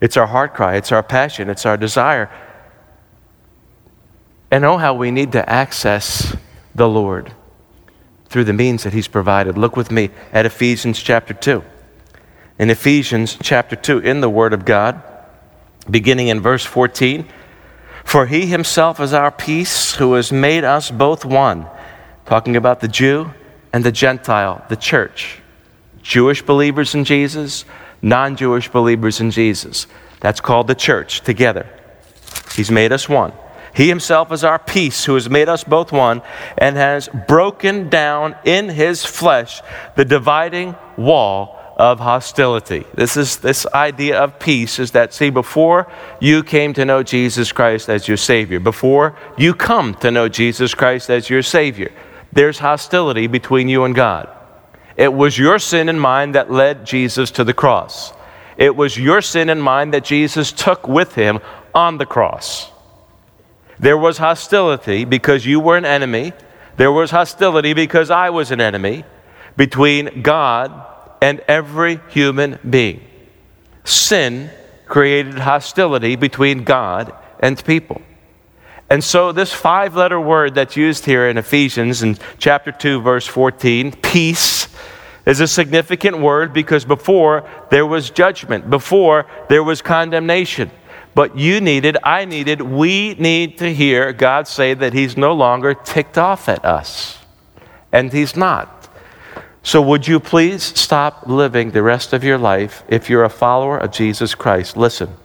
[0.00, 2.30] It's our heart cry, it's our passion, it's our desire.
[4.52, 6.36] And oh, how we need to access
[6.72, 7.32] the Lord
[8.26, 9.58] through the means that He's provided.
[9.58, 11.64] Look with me at Ephesians chapter 2.
[12.60, 15.02] in Ephesians chapter 2 in the Word of God,
[15.90, 17.26] beginning in verse 14.
[18.04, 21.66] For he himself is our peace, who has made us both one.
[22.26, 23.32] Talking about the Jew
[23.72, 25.40] and the Gentile, the church.
[26.02, 27.64] Jewish believers in Jesus,
[28.02, 29.86] non Jewish believers in Jesus.
[30.20, 31.66] That's called the church together.
[32.54, 33.32] He's made us one.
[33.74, 36.22] He himself is our peace, who has made us both one,
[36.56, 39.60] and has broken down in his flesh
[39.96, 42.84] the dividing wall of hostility.
[42.94, 47.50] This is this idea of peace is that see before you came to know Jesus
[47.50, 51.92] Christ as your savior, before you come to know Jesus Christ as your savior,
[52.32, 54.28] there's hostility between you and God.
[54.96, 58.12] It was your sin and mine that led Jesus to the cross.
[58.56, 61.40] It was your sin and mine that Jesus took with him
[61.74, 62.70] on the cross.
[63.80, 66.32] There was hostility because you were an enemy.
[66.76, 69.04] There was hostility because I was an enemy
[69.56, 70.93] between God
[71.24, 73.00] and every human being.
[73.84, 74.50] Sin
[74.84, 78.02] created hostility between God and people.
[78.90, 83.26] And so, this five letter word that's used here in Ephesians in chapter 2, verse
[83.26, 84.68] 14, peace,
[85.24, 90.70] is a significant word because before there was judgment, before there was condemnation.
[91.14, 95.72] But you needed, I needed, we need to hear God say that He's no longer
[95.72, 97.16] ticked off at us.
[97.90, 98.73] And He's not.
[99.64, 103.78] So, would you please stop living the rest of your life if you're a follower
[103.78, 104.76] of Jesus Christ?
[104.76, 105.16] Listen.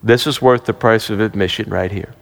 [0.00, 2.14] This is worth the price of admission right here.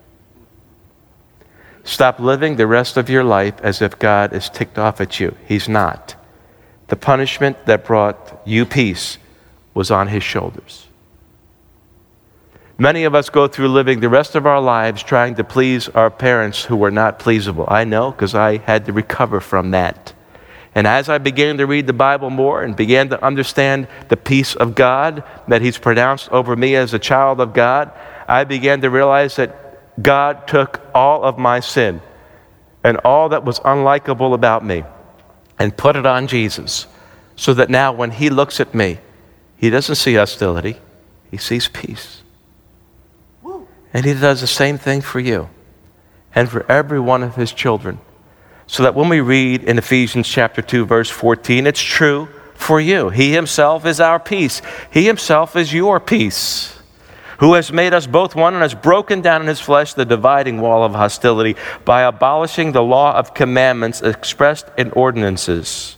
[1.84, 5.36] Stop living the rest of your life as if God is ticked off at you.
[5.46, 6.16] He's not.
[6.88, 9.18] The punishment that brought you peace
[9.74, 10.87] was on his shoulders.
[12.80, 16.12] Many of us go through living the rest of our lives trying to please our
[16.12, 17.64] parents who were not pleasable.
[17.66, 20.12] I know because I had to recover from that.
[20.76, 24.54] And as I began to read the Bible more and began to understand the peace
[24.54, 27.90] of God that He's pronounced over me as a child of God,
[28.28, 32.00] I began to realize that God took all of my sin
[32.84, 34.84] and all that was unlikable about me
[35.58, 36.86] and put it on Jesus.
[37.34, 38.98] So that now when He looks at me,
[39.56, 40.78] He doesn't see hostility,
[41.28, 42.22] He sees peace.
[43.92, 45.48] And He does the same thing for you
[46.34, 47.98] and for every one of His children.
[48.66, 53.08] So that when we read in Ephesians chapter 2, verse 14, it's true for you.
[53.08, 56.74] He Himself is our peace, He Himself is your peace.
[57.38, 60.60] Who has made us both one and has broken down in his flesh the dividing
[60.60, 65.97] wall of hostility by abolishing the law of commandments expressed in ordinances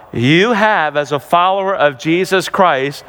[0.13, 3.03] you have, as a follower of Jesus Christ,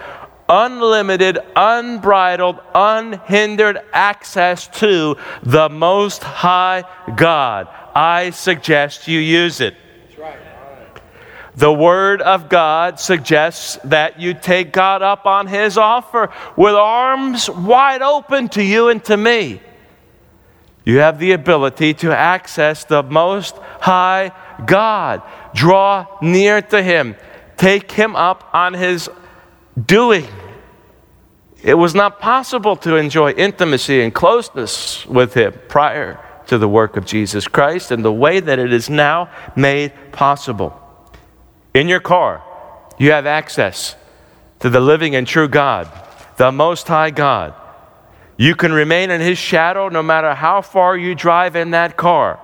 [0.48, 6.84] unlimited, unbridled, unhindered access to the Most High
[7.16, 7.68] God.
[7.94, 9.74] I suggest you use it.
[11.54, 17.50] The Word of God suggests that you take God up on His offer with arms
[17.50, 19.60] wide open to you and to me.
[20.84, 24.32] You have the ability to access the Most High
[24.66, 25.22] God.
[25.54, 27.16] Draw near to Him.
[27.56, 29.10] Take Him up on His
[29.86, 30.26] doing.
[31.62, 36.96] It was not possible to enjoy intimacy and closeness with Him prior to the work
[36.96, 40.78] of Jesus Christ and the way that it is now made possible.
[41.72, 42.42] In your car,
[42.98, 43.96] you have access
[44.58, 45.88] to the living and true God,
[46.36, 47.54] the Most High God.
[48.36, 52.40] You can remain in His shadow no matter how far you drive in that car.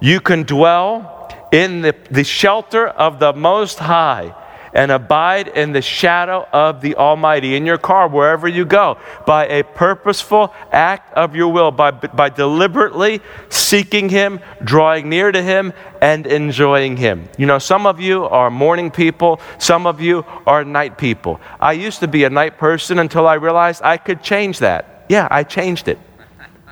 [0.00, 1.19] You can dwell
[1.52, 4.34] in the, the shelter of the Most High
[4.72, 9.46] and abide in the shadow of the Almighty in your car, wherever you go, by
[9.46, 15.72] a purposeful act of your will, by, by deliberately seeking Him, drawing near to Him,
[16.00, 17.28] and enjoying Him.
[17.36, 21.40] You know, some of you are morning people, some of you are night people.
[21.58, 25.04] I used to be a night person until I realized I could change that.
[25.08, 25.98] Yeah, I changed it.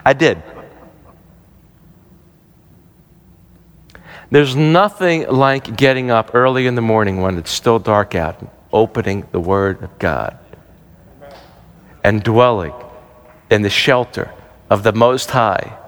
[0.04, 0.40] I did.
[4.30, 8.50] There's nothing like getting up early in the morning when it's still dark out, and
[8.72, 10.38] opening the Word of God,
[12.04, 12.74] and dwelling
[13.50, 14.30] in the shelter
[14.68, 15.78] of the Most High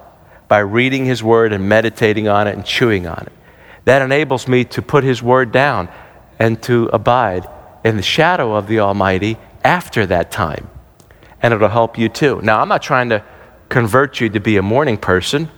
[0.48, 3.32] by reading His Word and meditating on it and chewing on it.
[3.84, 5.90] That enables me to put His Word down
[6.38, 7.46] and to abide
[7.84, 10.70] in the shadow of the Almighty after that time.
[11.42, 12.40] And it'll help you too.
[12.42, 13.22] Now, I'm not trying to
[13.68, 15.50] convert you to be a morning person.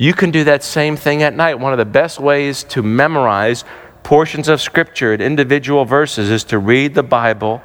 [0.00, 1.58] You can do that same thing at night.
[1.58, 3.66] One of the best ways to memorize
[4.02, 7.60] portions of Scripture and individual verses is to read the Bible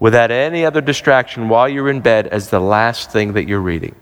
[0.00, 3.94] without any other distraction while you're in bed as the last thing that you're reading.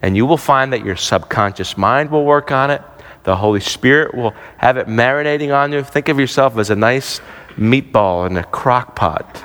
[0.00, 2.80] And you will find that your subconscious mind will work on it.
[3.24, 5.82] The Holy Spirit will have it marinating on you.
[5.82, 7.20] Think of yourself as a nice
[7.58, 9.44] meatball in a crock pot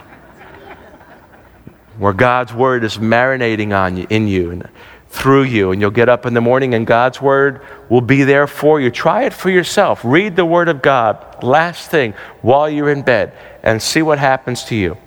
[1.98, 4.62] where God's word is marinating on you, in you
[5.10, 5.72] through you.
[5.72, 8.92] And you'll get up in the morning and God's word will be there for you.
[8.92, 10.02] Try it for yourself.
[10.04, 13.34] Read the word of God, last thing, while you're in bed,
[13.64, 14.98] and see what happens to you.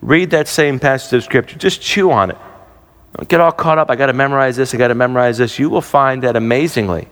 [0.00, 1.58] Read that same passage of scripture.
[1.58, 2.38] Just chew on it.
[3.16, 3.90] Don't get all caught up.
[3.90, 4.74] I got to memorize this.
[4.74, 5.58] I got to memorize this.
[5.58, 7.08] You will find that amazingly.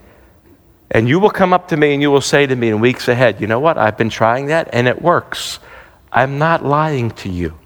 [0.91, 3.09] And you will come up to me and you will say to me in weeks
[3.09, 3.79] ahead, you know what?
[3.79, 5.59] I've been trying that and it works.
[6.13, 7.59] I'm not lying to you.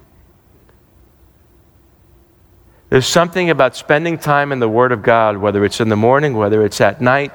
[2.88, 6.34] There's something about spending time in the Word of God, whether it's in the morning,
[6.34, 7.32] whether it's at night.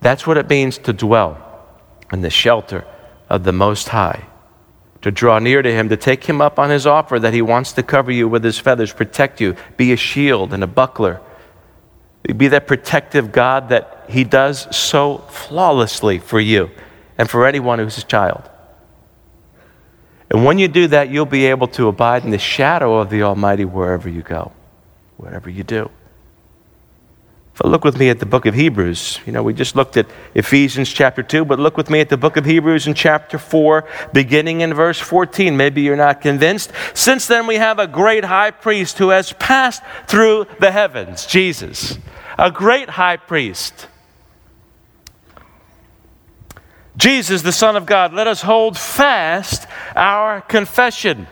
[0.00, 1.38] That's what it means to dwell
[2.12, 2.84] in the shelter
[3.28, 4.24] of the Most High,
[5.02, 7.72] to draw near to Him, to take Him up on His offer that He wants
[7.74, 11.20] to cover you with His feathers, protect you, be a shield and a buckler,
[12.36, 16.70] be that protective God that He does so flawlessly for you
[17.16, 18.50] and for anyone who's His child.
[20.30, 23.22] And when you do that, you'll be able to abide in the shadow of the
[23.22, 24.52] Almighty wherever you go,
[25.16, 25.90] whatever you do.
[27.58, 29.20] But look with me at the book of Hebrews.
[29.24, 32.16] You know, we just looked at Ephesians chapter 2, but look with me at the
[32.18, 35.56] book of Hebrews in chapter 4, beginning in verse 14.
[35.56, 36.70] Maybe you're not convinced.
[36.92, 41.98] Since then, we have a great high priest who has passed through the heavens, Jesus,
[42.38, 43.86] a great high priest
[46.96, 51.26] Jesus, the Son of God, let us hold fast our confession.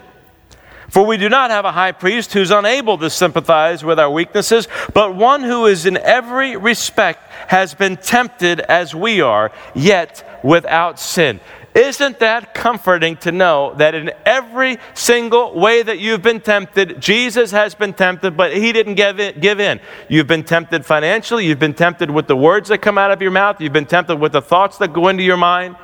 [0.90, 4.68] For we do not have a high priest who's unable to sympathize with our weaknesses,
[4.92, 11.00] but one who is in every respect has been tempted as we are, yet without
[11.00, 11.40] sin.
[11.75, 17.51] Isn't that comforting to know that in every single way that you've been tempted, Jesus
[17.51, 19.81] has been tempted, but he didn't give in, give in?
[20.09, 23.33] You've been tempted financially, you've been tempted with the words that come out of your
[23.33, 25.77] mouth, you've been tempted with the thoughts that go into your mind.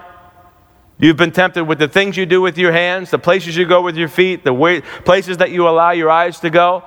[1.01, 3.81] You've been tempted with the things you do with your hands, the places you go
[3.81, 6.85] with your feet, the way, places that you allow your eyes to go.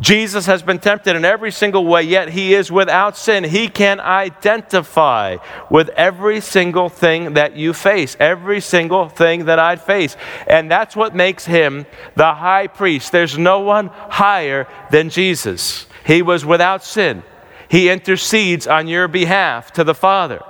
[0.00, 3.44] Jesus has been tempted in every single way, yet he is without sin.
[3.44, 5.36] He can identify
[5.70, 10.16] with every single thing that you face, every single thing that I face.
[10.46, 11.86] And that's what makes him
[12.16, 13.12] the high priest.
[13.12, 15.86] There's no one higher than Jesus.
[16.06, 17.22] He was without sin.
[17.68, 20.42] He intercedes on your behalf to the Father.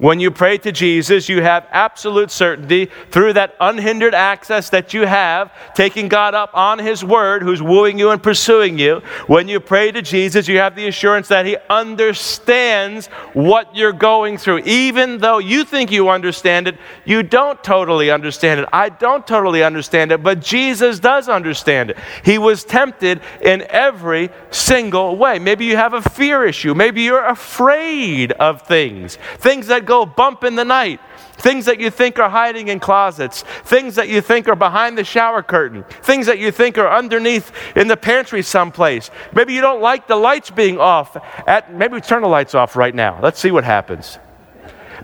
[0.00, 5.04] When you pray to Jesus, you have absolute certainty through that unhindered access that you
[5.04, 9.02] have, taking God up on His Word, who's wooing you and pursuing you.
[9.26, 14.38] When you pray to Jesus, you have the assurance that He understands what you're going
[14.38, 14.60] through.
[14.60, 18.68] Even though you think you understand it, you don't totally understand it.
[18.72, 21.98] I don't totally understand it, but Jesus does understand it.
[22.24, 25.38] He was tempted in every single way.
[25.38, 26.72] Maybe you have a fear issue.
[26.72, 31.00] Maybe you're afraid of things, things that go bump in the night.
[31.34, 35.04] Things that you think are hiding in closets, things that you think are behind the
[35.04, 39.10] shower curtain, things that you think are underneath in the pantry someplace.
[39.34, 41.16] Maybe you don't like the lights being off.
[41.46, 43.18] At, maybe we turn the lights off right now.
[43.22, 44.18] Let's see what happens.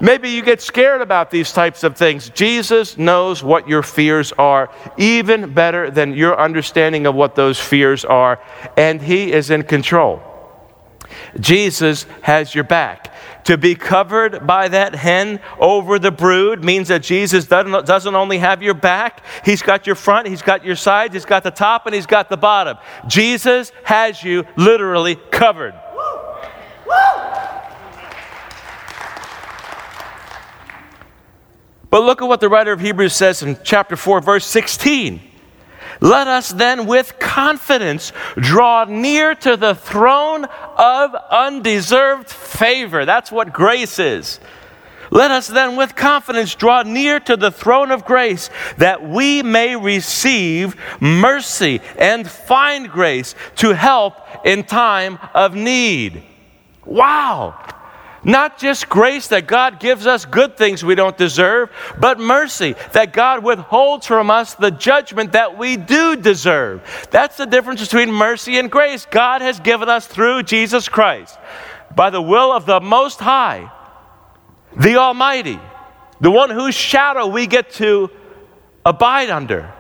[0.01, 2.29] Maybe you get scared about these types of things.
[2.31, 8.05] Jesus knows what your fears are, even better than your understanding of what those fears
[8.05, 8.39] are,
[8.77, 10.21] and He is in control.
[11.41, 13.15] Jesus has your back.
[13.47, 18.39] To be covered by that hen over the brood means that Jesus doesn't, doesn't only
[18.39, 21.87] have your back, He's got your front, He's got your sides, He's got the top,
[21.87, 22.77] and He's got the bottom.
[23.07, 25.75] Jesus has you literally covered.
[31.89, 35.21] But look at what the writer of Hebrews says in chapter 4, verse 16.
[36.01, 40.45] Let us then with confidence draw near to the throne
[40.77, 43.05] of undeserved favor.
[43.05, 44.41] That's what grace is.
[45.11, 49.77] Let us then with confidence draw near to the throne of grace that we may
[49.77, 56.23] receive mercy and find grace to help in time of need.
[56.85, 57.59] Wow!
[58.27, 63.13] Not just grace that God gives us good things we don't deserve, but mercy that
[63.13, 66.83] God withholds from us the judgment that we do deserve.
[67.13, 69.07] That's the difference between mercy and grace.
[69.09, 71.39] God has given us through Jesus Christ
[71.95, 73.71] by the will of the Most High,
[74.77, 75.61] the Almighty,
[76.21, 78.11] the one whose shadow we get to
[78.85, 79.73] abide under.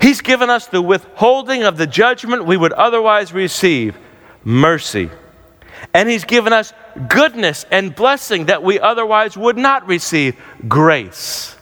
[0.00, 3.96] He's given us the withholding of the judgment we would otherwise receive
[4.46, 5.10] mercy.
[5.92, 6.72] And He's given us
[7.08, 11.54] goodness and blessing that we otherwise would not receive grace.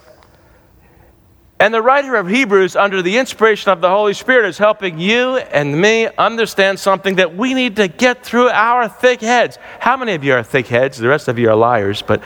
[1.59, 5.37] And the writer of Hebrews, under the inspiration of the Holy Spirit, is helping you
[5.37, 9.57] and me understand something that we need to get through our thick heads.
[9.79, 10.97] How many of you are thick heads?
[10.97, 12.21] The rest of you are liars, but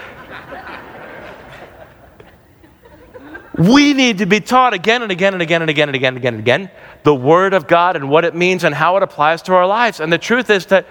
[3.57, 6.17] we need to be taught again and again and again and again and again and
[6.17, 6.71] again and again
[7.03, 9.99] the Word of God and what it means and how it applies to our lives.
[9.99, 10.85] And the truth is that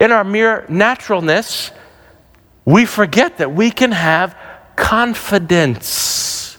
[0.00, 1.70] in our mere naturalness,
[2.64, 4.36] we forget that we can have
[4.76, 6.58] confidence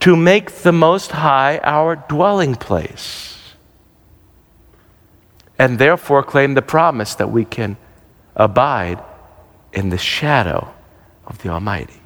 [0.00, 3.38] to make the Most High our dwelling place,
[5.58, 7.76] and therefore claim the promise that we can
[8.34, 9.02] abide
[9.72, 10.72] in the shadow
[11.26, 12.00] of the Almighty.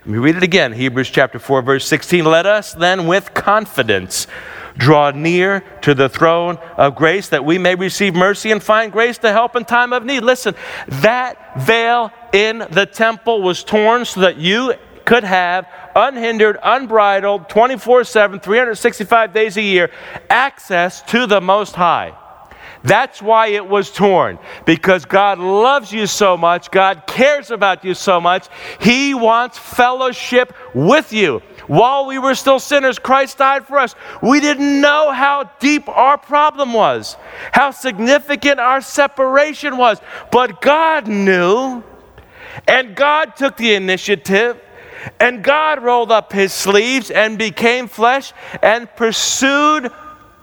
[0.00, 2.24] Let me read it again Hebrews chapter 4, verse 16.
[2.24, 4.26] Let us then with confidence
[4.76, 9.18] draw near to the throne of grace that we may receive mercy and find grace
[9.18, 10.20] to help in time of need.
[10.20, 10.54] Listen,
[10.88, 18.04] that veil in the temple was torn so that you could have unhindered, unbridled, 24
[18.04, 19.90] 7, 365 days a year
[20.30, 22.16] access to the Most High.
[22.82, 24.38] That's why it was torn.
[24.66, 28.48] Because God loves you so much, God cares about you so much,
[28.78, 31.42] He wants fellowship with you.
[31.66, 33.94] While we were still sinners, Christ died for us.
[34.22, 37.16] We didn't know how deep our problem was,
[37.52, 40.00] how significant our separation was,
[40.30, 41.82] but God knew.
[42.68, 44.60] And God took the initiative
[45.20, 49.90] and God rolled up his sleeves and became flesh and pursued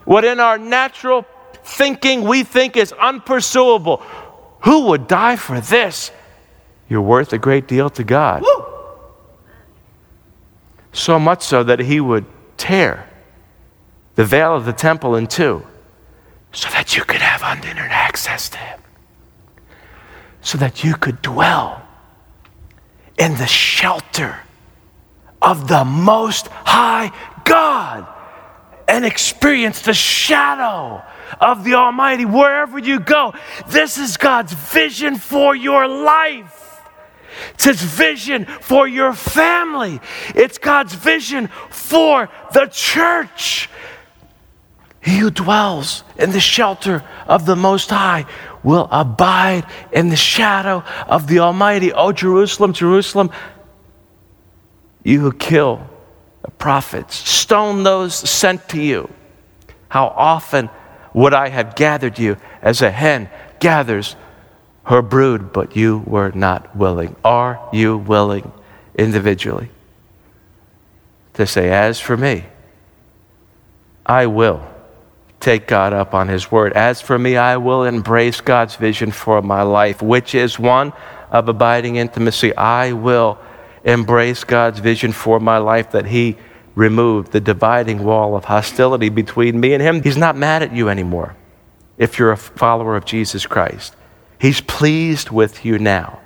[0.05, 1.26] what in our natural
[1.63, 3.97] thinking we think is unpursuable.
[4.61, 6.11] Who would die for this?
[6.89, 8.41] You're worth a great deal to God.
[8.41, 8.70] Woo!
[10.93, 12.25] So much so that he would
[12.57, 13.07] tear
[14.15, 15.65] the veil of the temple in two
[16.51, 18.79] so that you could have unhindered access to him,
[20.41, 21.81] so that you could dwell
[23.17, 24.39] in the shelter
[25.41, 27.11] of the Most High
[27.45, 28.05] God
[28.87, 31.01] and experience the shadow
[31.39, 33.33] of the Almighty wherever you go.
[33.67, 36.61] This is God's vision for your life.
[37.53, 39.99] It's His vision for your family.
[40.36, 43.69] It's God's vision for the church.
[45.01, 48.25] He who dwells in the shelter of the Most High
[48.63, 51.91] will abide in the shadow of the Almighty.
[51.91, 53.32] Oh, Jerusalem, Jerusalem,
[55.03, 55.88] you who kill
[56.43, 59.09] the prophets, stone those sent to you.
[59.89, 60.69] How often
[61.13, 63.29] would I have gathered you as a hen
[63.59, 64.15] gathers
[64.91, 67.15] her brood, but you were not willing?
[67.23, 68.51] Are you willing
[68.93, 69.69] individually
[71.33, 72.43] to say, As for me,
[74.05, 74.67] I will
[75.39, 76.73] take God up on His word.
[76.73, 80.91] As for me, I will embrace God's vision for my life, which is one
[81.29, 82.53] of abiding intimacy.
[82.57, 83.39] I will
[83.85, 86.35] embrace God's vision for my life that He
[86.75, 90.03] removed the dividing wall of hostility between me and Him.
[90.03, 91.37] He's not mad at you anymore
[91.97, 93.95] if you're a follower of Jesus Christ.
[94.41, 96.19] He's pleased with you now.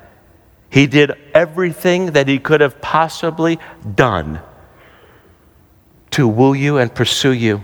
[0.69, 3.59] He did everything that He could have possibly
[3.93, 4.39] done
[6.11, 7.61] to woo you and pursue you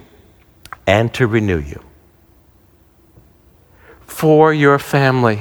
[0.86, 1.82] and to renew you.
[4.02, 5.40] For your family,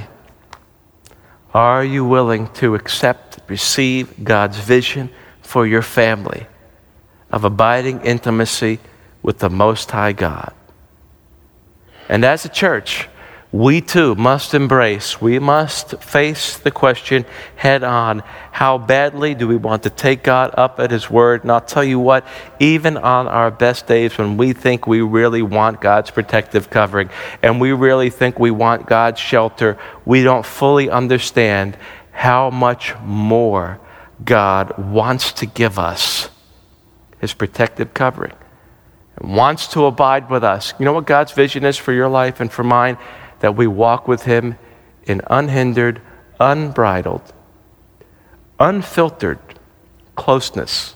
[1.53, 5.11] are you willing to accept, receive God's vision
[5.43, 6.47] for your family
[7.33, 8.79] of abiding intimacy
[9.23, 10.55] with the Most High God?
[12.09, 13.09] And as a church,
[13.53, 17.25] we too must embrace, we must face the question
[17.57, 18.23] head on
[18.53, 21.43] how badly do we want to take God up at His word?
[21.43, 22.25] And I'll tell you what,
[22.61, 27.11] even on our best days when we think we really want God's protective covering
[27.43, 31.77] and we really think we want God's shelter, we don't fully understand
[32.13, 33.81] how much more
[34.25, 36.31] God wants to give us
[37.21, 38.33] His protective covering
[39.17, 40.73] and wants to abide with us.
[40.79, 42.97] You know what God's vision is for your life and for mine?
[43.41, 44.57] That we walk with Him
[45.05, 46.01] in unhindered,
[46.39, 47.33] unbridled,
[48.59, 49.39] unfiltered
[50.15, 50.95] closeness.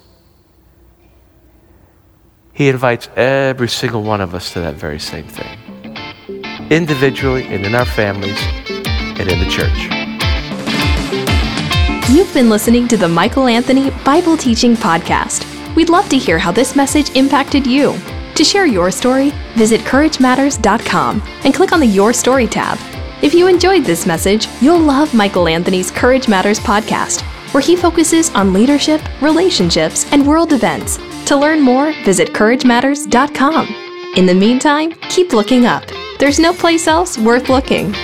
[2.52, 5.58] He invites every single one of us to that very same thing,
[6.70, 9.90] individually and in our families and in the church.
[12.10, 15.44] You've been listening to the Michael Anthony Bible Teaching Podcast.
[15.74, 17.94] We'd love to hear how this message impacted you.
[18.34, 22.78] To share your story, visit CourageMatters.com and click on the Your Story tab.
[23.22, 27.22] If you enjoyed this message, you'll love Michael Anthony's Courage Matters podcast,
[27.54, 30.98] where he focuses on leadership, relationships, and world events.
[31.26, 34.12] To learn more, visit CourageMatters.com.
[34.16, 35.84] In the meantime, keep looking up.
[36.18, 37.94] There's no place else worth looking.